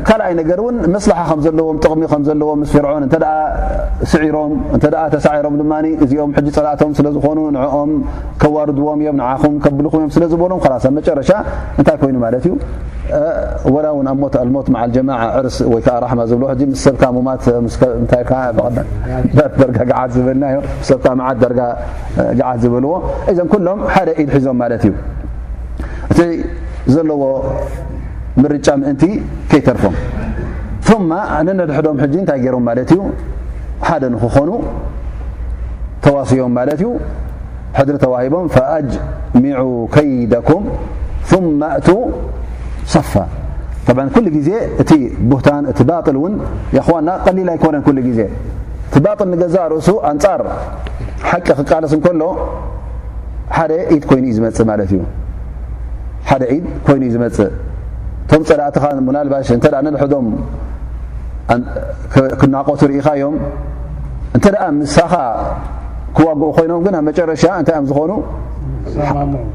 [0.08, 3.18] ካኣይ ነገር ን መስሓ ከዘለዎም ጥቕሚ ዘለዎም ስፊርዖን እ
[4.12, 4.78] ስዒሮም እ
[5.14, 5.62] ተሳሮም ድ
[6.04, 7.90] እዚኦም ፀላእቶም ስለዝኮኑ ንኦም
[8.42, 10.54] ከዋርድዎም እዮም ንኹም ብልኹምእዮም ስለዝሎም
[10.84, 11.30] ሰ መጨረሻ
[11.80, 12.50] እንታይ ኮይኑ እዩ
[14.12, 15.00] ኣሞት ሞት ጀ
[15.46, 15.58] ርስ
[19.72, 21.32] ብሰ ዝናዓ
[22.62, 22.90] ዝልዎ
[23.30, 24.60] እዞም ኩሎም ደ ኢድ ሒዞም
[26.12, 27.24] እዩእ ዎ
[28.40, 28.86] ነድሕዶም
[32.20, 33.00] እታይ ሮም ዩ
[33.88, 34.50] ሓደ ንክኾኑ
[36.04, 36.84] ተዋስዮም ማ እዩ
[37.76, 39.58] ሕድሪ ተوሂቦም فأጅሚع
[39.94, 40.62] ከይደኩም
[41.30, 41.32] ث
[41.92, 41.96] እ
[42.94, 43.12] ሰፋ
[43.96, 44.50] ብ كل ዜ
[44.82, 44.92] እቲ
[45.30, 45.80] بታን እቲ
[46.28, 46.34] እን
[46.86, 47.76] خና ቀሊል ኣይኮን
[48.18, 48.20] ዜ
[48.96, 49.02] እቲ
[49.54, 50.42] ዛ ርእሱ أንፃር
[51.30, 52.22] ሓቂ ክቃለስ ከሎ
[54.24, 54.44] ዩ ዝእ
[56.32, 57.36] እ ድ ይኑ ዩ ዝፅ
[58.28, 59.48] እቶም ፀላእትኻ ሙናልባሽ
[59.86, 60.26] ንልሕዶም
[62.40, 63.34] ክናቆቱ ርኢኻእዮም
[64.36, 65.12] እንተ ኣ ምሳኻ
[66.16, 68.10] ክዋግዑ ኮይኖም ግን ኣብ መጨረሻ እንታይ ም ዝኾኑ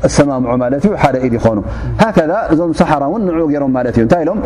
[0.08, 1.58] እሰማምዑ ማለት እዩ ሓደ ኢድ ይኮኑ
[2.02, 2.18] ሃከ
[2.54, 4.40] እዞም ሰሓራ እውን ንዕኡ ገይሮም ማለት እዩ እንታይ ኢሎም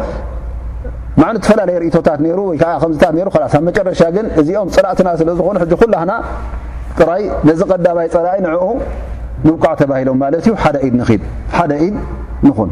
[1.21, 6.13] ማዕ ተፈላለየ ርእቶታት ይሩ ወይከዓ ከምት ብ መጨረሻ ግን እዚኦም ፅላእትና ስለ ዝኾኑ ሕ ኩላክና
[6.99, 8.65] ጥራይ ነዚ ቀዳማይ ፀላኢ ንዕኡ
[9.47, 10.77] ንብቃዓ ተባሂሎም ማለት እዩ ሓደ
[11.87, 11.95] ኢድ
[12.47, 12.71] ንኹን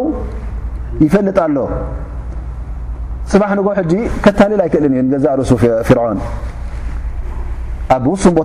[1.05, 1.57] ይፈልጥ ኣሎ
[3.31, 3.67] ፅባሕ ንኮ
[4.25, 5.53] ከታልል ክእል እዩ ዛ ሱ
[5.87, 6.17] ፍعን
[7.93, 8.41] ኡ ፅ ኢ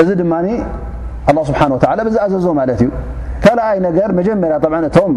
[0.00, 1.74] እዚ ድማ ኣه ስብሓ ወ
[2.06, 2.90] ብዝኣዘዞ ማለት እዩ
[3.44, 4.56] ካልኣይ ነገር መጀመርያ
[4.88, 5.12] እቶም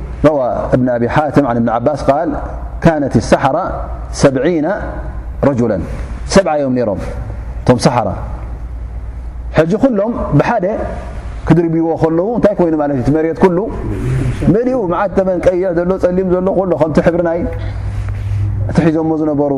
[0.23, 0.41] رو
[0.73, 2.11] እብن أب اتم عن بن عبس ق
[2.83, 3.55] كنت السحر
[5.49, 5.77] رجلا
[6.33, 6.99] ሰዮም ሮም
[7.67, 8.07] ቶ ሰحر
[9.57, 10.65] حج ኩሎም بሓደ
[11.47, 12.75] ክድربዎ ከለዉ እታይ ይኑ
[13.15, 13.59] መሬት ل
[14.55, 15.47] መኡ ዓ ተመ ቀ
[15.89, 16.37] ሎ ፀሊም ዘ
[16.97, 17.39] ከ حብሪናይ
[18.75, 19.51] ቲሒዞ ዝነሩ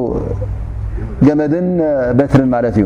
[1.26, 1.68] جመድን
[2.20, 2.40] بትر
[2.72, 2.86] እዩ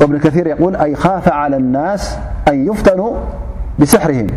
[0.04, 2.02] ابن كثير يقول أي خاف على الناس
[2.50, 3.12] أن يفتنوا
[3.78, 4.28] بسحرهم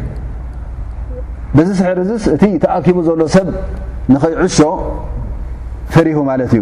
[1.56, 1.98] ب سحر
[2.42, 3.48] ت تأكب ل سب
[4.12, 4.70] نيعشو
[5.94, 6.62] فره ملت ي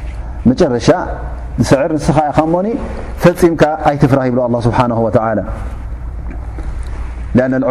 [0.49, 0.87] መጨረሻ
[1.69, 2.67] ስዕር ንስኻ ኢኻ ሞኒ
[3.23, 4.77] ፈፂምካ ኣይትፍራ ይብ ስሓ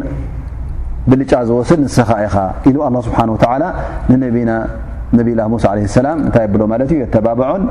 [1.11, 2.35] ብልጫ ዝወስድ ንስኻ ኢኻ
[2.69, 3.29] ኢሉ لله ስብሓ ን
[5.53, 5.65] ሙሳ
[5.97, 7.63] ሰላ እታይ ብሎ ዩ የተባብዖን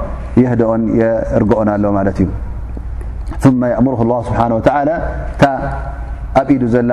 [0.42, 2.28] የህደኦን የርግኦን ኣሎ ማት እዩ
[3.80, 4.40] እምር ه ስብሓ
[6.40, 6.92] ኣብኢዱ ዘላ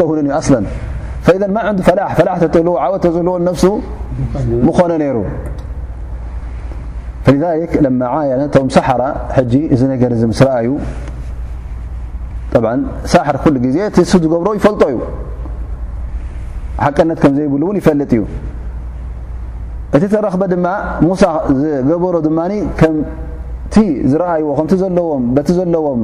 [1.35, 1.51] ዩ ህ
[7.27, 7.51] ህዎ
[8.53, 8.99] ኮ ቶ ሳሓ
[9.39, 9.53] እዚ
[10.39, 10.67] ስአዩ
[13.13, 13.35] ሳር
[13.77, 14.97] ዜ ሱ ዝገብሮ ይፈጦእዩ
[16.83, 18.23] ሓቀነት ከምዘይብሉ እውን ይፈልጥ እዩ
[19.97, 20.67] እቲ ተረኽበ ድማ
[21.07, 21.23] ሙሳ
[21.59, 22.39] ዝገበሮ ድማ
[22.79, 23.75] ከምቲ
[24.11, 26.01] ዝረኣይዎ ከምቲ ዘለዎም በቲ ዘለዎም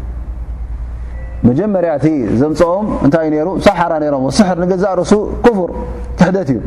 [1.49, 2.07] መጀመርያ ቲ
[2.39, 5.13] ዘምፅኦም እታይ ሩ ሰሓر ሮም ስር ዛእ رሱ
[5.45, 5.69] كፍር
[6.19, 6.59] ክሕደት እዩ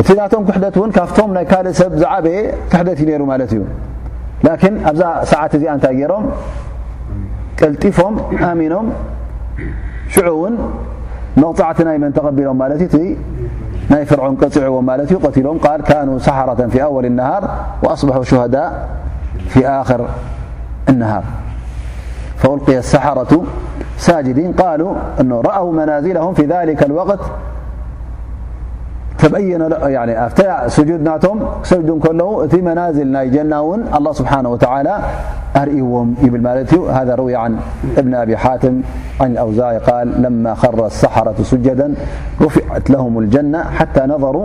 [0.00, 2.38] እቲ ናቶም ክሕደት ን ካብቶም ናይ ካልእ ሰብ ዝዓበየ
[2.72, 3.62] ክሕደት ዩ ሩ እዩ
[4.62, 6.24] ك ኣብዛ ሰዓት እዚ እንታይ ሮም
[7.60, 8.14] ቀلጢፎም
[8.50, 8.86] ኣሚኖም
[10.14, 10.54] ሽ ውን
[11.42, 13.02] መغፃዕቲ ናይ መን ተቀቢሎም እ እ
[13.90, 14.88] ናይ ፍርዖም ቀፂعዎም
[15.48, 17.42] ሎም كن ሳሓرة في أوል النهር
[17.84, 18.66] وأصبح شهدء
[19.52, 19.56] ف
[19.98, 20.02] ር
[20.92, 21.24] النهር
[22.38, 23.42] فألقي سحرة
[23.96, 27.18] ساجدينالرأوا منازلهم في ذلك الوقت
[32.52, 34.98] دنمنازلالله سبحانه وتعالى
[36.76, 37.56] أهذاروي عن
[37.96, 38.74] بن أبي اتم
[39.20, 41.94] عن الأوزاعيال لما ر السحرة سجدا
[42.42, 44.44] رفعت لهم الجنة حتى نرا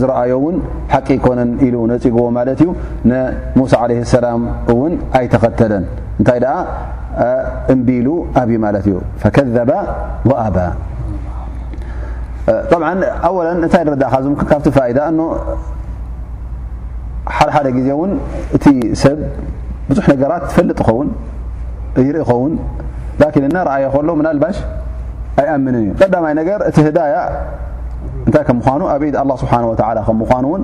[0.00, 0.56] ዝረአዮ ውን
[0.92, 2.62] ሓቂ ይኮነን ኢሉ ነፅጉዎ ማት እዩ
[3.58, 4.42] ሙሳ ለ ሰላም
[4.74, 5.84] እውን ኣይተኸተለን
[6.20, 6.40] እንታይ
[7.74, 8.06] እምቢሉ
[8.42, 8.88] ኣብ ማት እዩ
[9.36, 9.70] ከባ
[12.50, 12.92] ኣ
[13.52, 14.10] ኣእንታይ ንእ
[14.40, 14.66] ዝካብቲ
[17.36, 18.10] ሓደሓደ ዜን
[18.56, 18.64] እቲ
[19.02, 19.18] ሰብ
[19.88, 21.08] ብዙሕ ነራት ፈልጥ ኸውን
[22.06, 22.52] ይርኢ ኸውን
[23.68, 24.08] ናአዮ ከሎ
[25.40, 27.14] ኣይኣምንን እዩ ቀዳማይ ነገር እቲ ህዳያ
[28.26, 29.64] እንታይ ከ ምኑ ኣብ ድ ስብሓን
[30.08, 30.62] ከ ምኑ ውን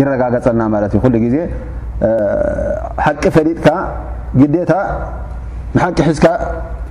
[0.00, 1.36] ይረጋገፀልና ማለት እዩ ኩሉ ግዜ
[3.06, 3.68] ሓቂ ፈሊጥካ
[4.40, 4.72] ግዴታ
[5.74, 6.26] ንሓቂ ሒዝካ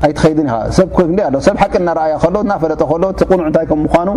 [0.06, 0.90] ኣይትኸይድን ኢ ሰብ
[1.28, 4.10] ኣ ሰብ ሓቂ እናረአኣያ ከሎ እናፈለጠ ከሎ እ ቁኑዑ እንታይ ከም ምኑ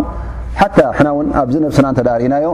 [0.59, 0.65] ሓ
[0.97, 2.47] ሕና እውን ኣብዚ ነብስና ንተዳሪእናዮ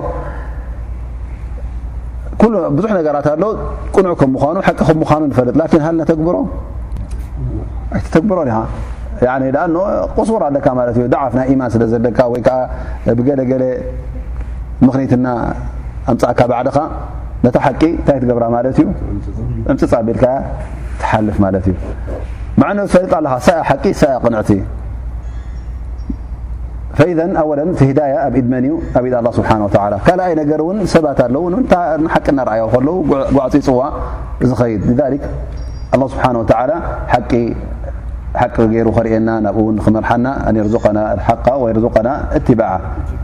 [2.77, 3.43] ብዙሕ ነገራት ኣለ
[3.95, 5.89] ቁኑዑ ከ ምኑ ቂ ምኑ ንፈልጥ ን ሃ
[6.19, 6.37] ግብሮ
[8.03, 8.57] ቲ ተግብሮኻ
[9.17, 10.51] قሱር ኣ
[10.95, 12.49] እዩ ፍ ናይ ማን ስለ ዘለካ ወይከ
[13.17, 13.63] ብገለገለ
[14.85, 15.27] ምክኒትና
[16.11, 16.77] ኣምፃእካ ባዕድኻ
[17.45, 18.79] ነታ ሓቂ እንታይ ትገብራ ማ እዩ
[19.73, 20.25] ምፅፃቢልካ
[21.01, 21.67] ትሓልፍ እዩ
[22.97, 23.51] ፈጥ ኣለ ሰ
[24.01, 24.49] ቂ ቅንዕቲ
[27.41, 29.45] ኣ ዳ ኣብ ኢድመን እዩ ኣብኢ ስብ
[30.07, 32.97] ካኣይ ገር እን ሰባት ኣለውሓቂ ኣዩ ከለው
[33.37, 33.79] ጓዓፂ ፅዋ
[34.49, 34.85] ዝኸድ
[36.13, 37.25] ስ
[38.41, 42.07] ቂ ና ናብኡ ክመር ቀ ቀ
[42.47, 42.71] ቲ ቂ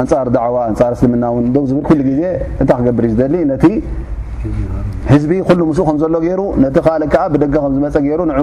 [0.00, 2.20] ኣንጻር ዕዋ ኣንጻር እስልምና እውን ዝብል ኩሉ ግዜ
[2.62, 3.64] እንታይ ክገብር እዩ ዝደሊ ነቲ
[5.10, 8.38] ህዝቢ ኩሉ ምስኡ ከምዘሎ ገይሩ ነቲ ካ ከዓ ብደገ ከምዝመፀ ገይሩ ንኡ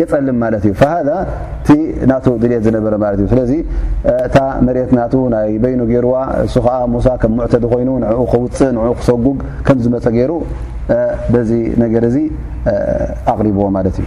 [0.00, 1.68] የፀልም ማለት እዩ ሃ እቲ
[2.10, 3.52] ና ድልት ዝነበረ ማእዩ ስለዚ
[4.26, 4.36] እታ
[4.66, 6.14] መሬት እና ናይ በይኑ ገይርዋ
[6.44, 10.34] እሱ ከዓ ሞሳ ከም ሙዕተዲ ኮይኑ ንኡ ክውፅእ ንኡ ክሰጉግ ከም ዝመፀ ገይሩ
[11.34, 11.50] በዚ
[11.84, 12.16] ነገር እዚ
[13.32, 14.06] ኣቕሪብዎ ማለት እዩ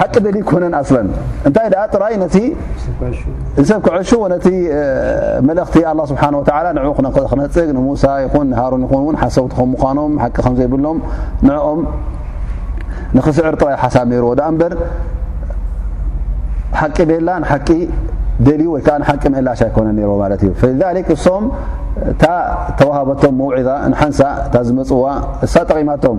[0.00, 0.80] ሓቂ ቤሊ ኮነን ኣ
[1.48, 4.46] እንታይ ጥራይ ንሰብ ክዕሹ ነቲ
[5.48, 6.36] መልእኽቲ ه ስብሓه ን
[7.30, 10.98] ክነፅግ ንሙሳ ይኹን ንሃሮን ይኹንውን ሓሰውቲ ከም ምኖም ሓቂ ከምዘይብሎም
[11.46, 11.80] ንኦም
[13.16, 14.30] ንክስዕር ጥራይ ሓሳብ ርዎ
[14.60, 14.72] በር
[16.80, 17.68] ሓቂ ቤላ ንሓቂ
[18.46, 20.52] ደልዩ ወይከዓ ንሓቂ መእላሽ ኣይኮነን ርዎ ማለት እዩ
[21.16, 21.44] እሶም
[22.10, 22.24] እታ
[22.78, 25.04] ተወሃበቶም መውዒዛ ንሓንሳ እታ ዝመፅዋ
[25.46, 26.18] እሳ ጠቒማቶም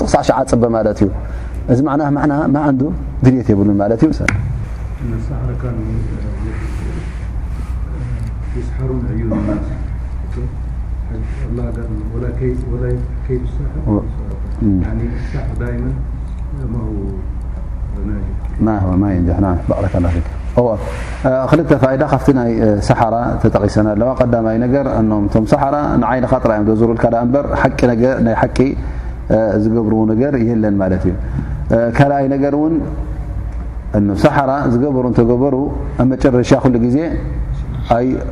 [0.00, 0.30] ሰ ሳ ش
[0.62, 0.64] ፅ
[3.32, 3.34] ዩ
[4.18, 4.20] ዚ
[21.50, 21.60] ክል
[22.10, 22.50] ካብቲ ናይ
[22.88, 24.76] ሰሓራ ተጠቂሰና ማ ቀዳይ ገ
[25.52, 25.62] ሰሓ
[26.02, 27.78] ንይኻ ጥራ ዮም ሩብልካ በርቂ
[29.64, 31.12] ዝገብር ነገር የለን ማት እዩ
[31.98, 32.54] ካኣይ ነገር
[34.08, 35.54] ንሳሓራ ዝገበሩ እተበሩ
[36.02, 36.98] ኣብ መጨረሻ ሉ ዜ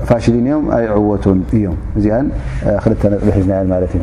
[0.09, 2.19] ፋሽሊ እዮም ኣይ ዕወቱን እዮም እዚኣ
[2.85, 4.03] ፅብሒዝና ማት እዩ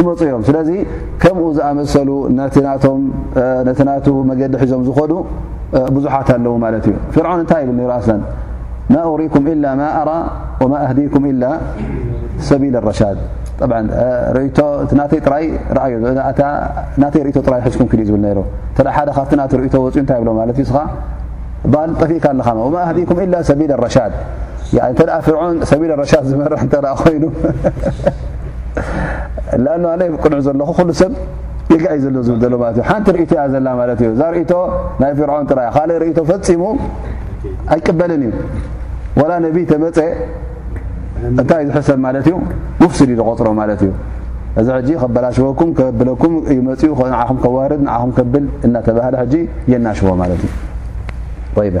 [0.00, 0.76] ዲ ዞም ዝ ዙ
[29.64, 29.82] ኣን
[30.24, 31.12] ቅንዑ ዘለኹ ኩሉ ሰብ
[31.72, 34.52] የጋዩ ዘሎ ዝብሎ ለ እ ሓንቲ ርእቲ ያ ዘላ ማለት እዩ እዛ ርእቶ
[35.02, 36.62] ናይ ፍርዖን ጥራይ ካእ ርእቶ ፈፂሙ
[37.74, 38.32] ኣይቅበልን እዩ
[39.20, 39.96] ወላ ነብይ ተመፀ
[41.40, 42.36] እንታይ እዩ ዝሕሰብ ማለት እዩ
[42.82, 43.90] ሙፍስድ እዩ ዝቆፅሮ ማለት እዩ
[44.60, 49.24] እዚ ሕጂ ከበላሽወኩም ከብለኩም እዩመፅኡ ንዓኹም ከዋርድ ንዓኹም ከብል እናተባህሊ ሕ
[49.72, 50.40] የናሽቦ ማለት
[51.56, 51.80] እዩ ይ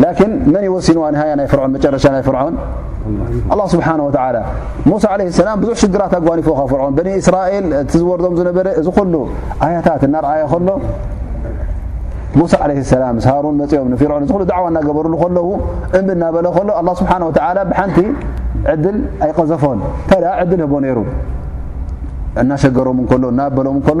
[0.00, 0.32] መን
[0.66, 2.54] ይወሲዋ ያ ናይ ፍርን መጨረሻ ናይ ፍርዖን
[3.72, 3.88] ስብሓ
[5.04, 9.14] ሳ ለ ሰላም ብዙሕ ሽግራት ኣጓኒፎ ከ ፍርዖን በኒእስራኤል እቲ ዝወርዶም ዝነበረ እዚ ኩሉ
[9.66, 10.68] ኣያታት እናርኣየ ከሎ
[12.40, 15.48] ሙሳ ለ ሰላም ሳሩን መፅኦም ንፊርዖን እዚ ሉ ዕዋ እናገበርሉ ከለዉ
[15.98, 17.30] እምብ እናበለ ከሎ ኣ ስብሓ ወ
[17.72, 17.98] ብሓንቲ
[18.74, 18.96] ዕድል
[19.26, 19.78] ኣይቀዘፎን
[20.08, 20.98] ታ ዕድል ህቦ ነይሩ
[22.42, 24.00] እናሸገሮም ከሎ እናበሎም ከሎ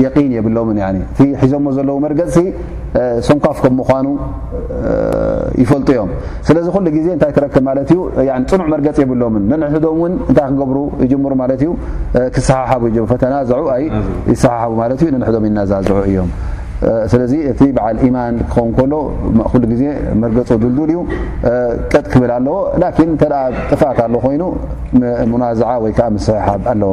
[0.00, 2.18] ሒዞ ዘለፅ
[3.26, 4.06] ሶንኳፍ ም ምኑ
[5.62, 6.10] ይፈልጡ ዮም
[6.48, 6.66] ስለዚ
[7.06, 7.88] ዜ ክብ ፅኑዕ
[8.48, 11.70] መፂ ብሎም ንሕዶምክ ሩዩ
[12.48, 17.60] ሰሓሓናሰሓሕም ይዛዝዑ እዮምስለ እቲ
[18.16, 18.24] ማ
[18.54, 20.24] ክኸን ዜ መ
[20.64, 21.02] ልል ዩ
[21.92, 22.56] ቀጥ ክብል ኣለዎ
[23.72, 24.42] ጥፋት ኮይኑ
[26.26, 26.92] ስሕሓ ኣዎ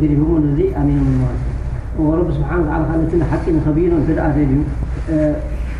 [0.00, 0.32] ግዲ ዚ ሚኖ
[1.96, 2.50] ዩ رብ ስብሓ
[3.30, 4.52] ሓቂ ከቢዶ ዘድእዘ ዩ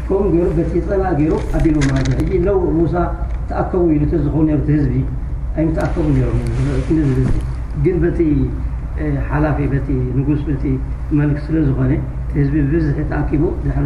[0.08, 0.26] ከም
[0.56, 0.60] ፀ
[1.20, 1.76] ገይሩ قቢሉ
[2.58, 2.94] ው ሙሳ
[3.48, 4.30] ተኣከቡ ዝ
[4.74, 4.94] ህዝቢ
[5.62, 6.04] ይ ተኣከቡ
[7.86, 8.22] ግን ቲ
[9.30, 9.90] ሓላፊ ቲ
[10.20, 10.40] ንጉስ
[11.20, 11.92] መልክ ስለ ዝኾነ
[12.38, 13.76] ህዝቢ ብዝሒ ተኣኪቡ ድሕ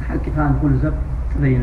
[0.00, 0.94] ተሓቂኻ ንኽሉ ሰብ
[1.30, 1.62] ትበይኑ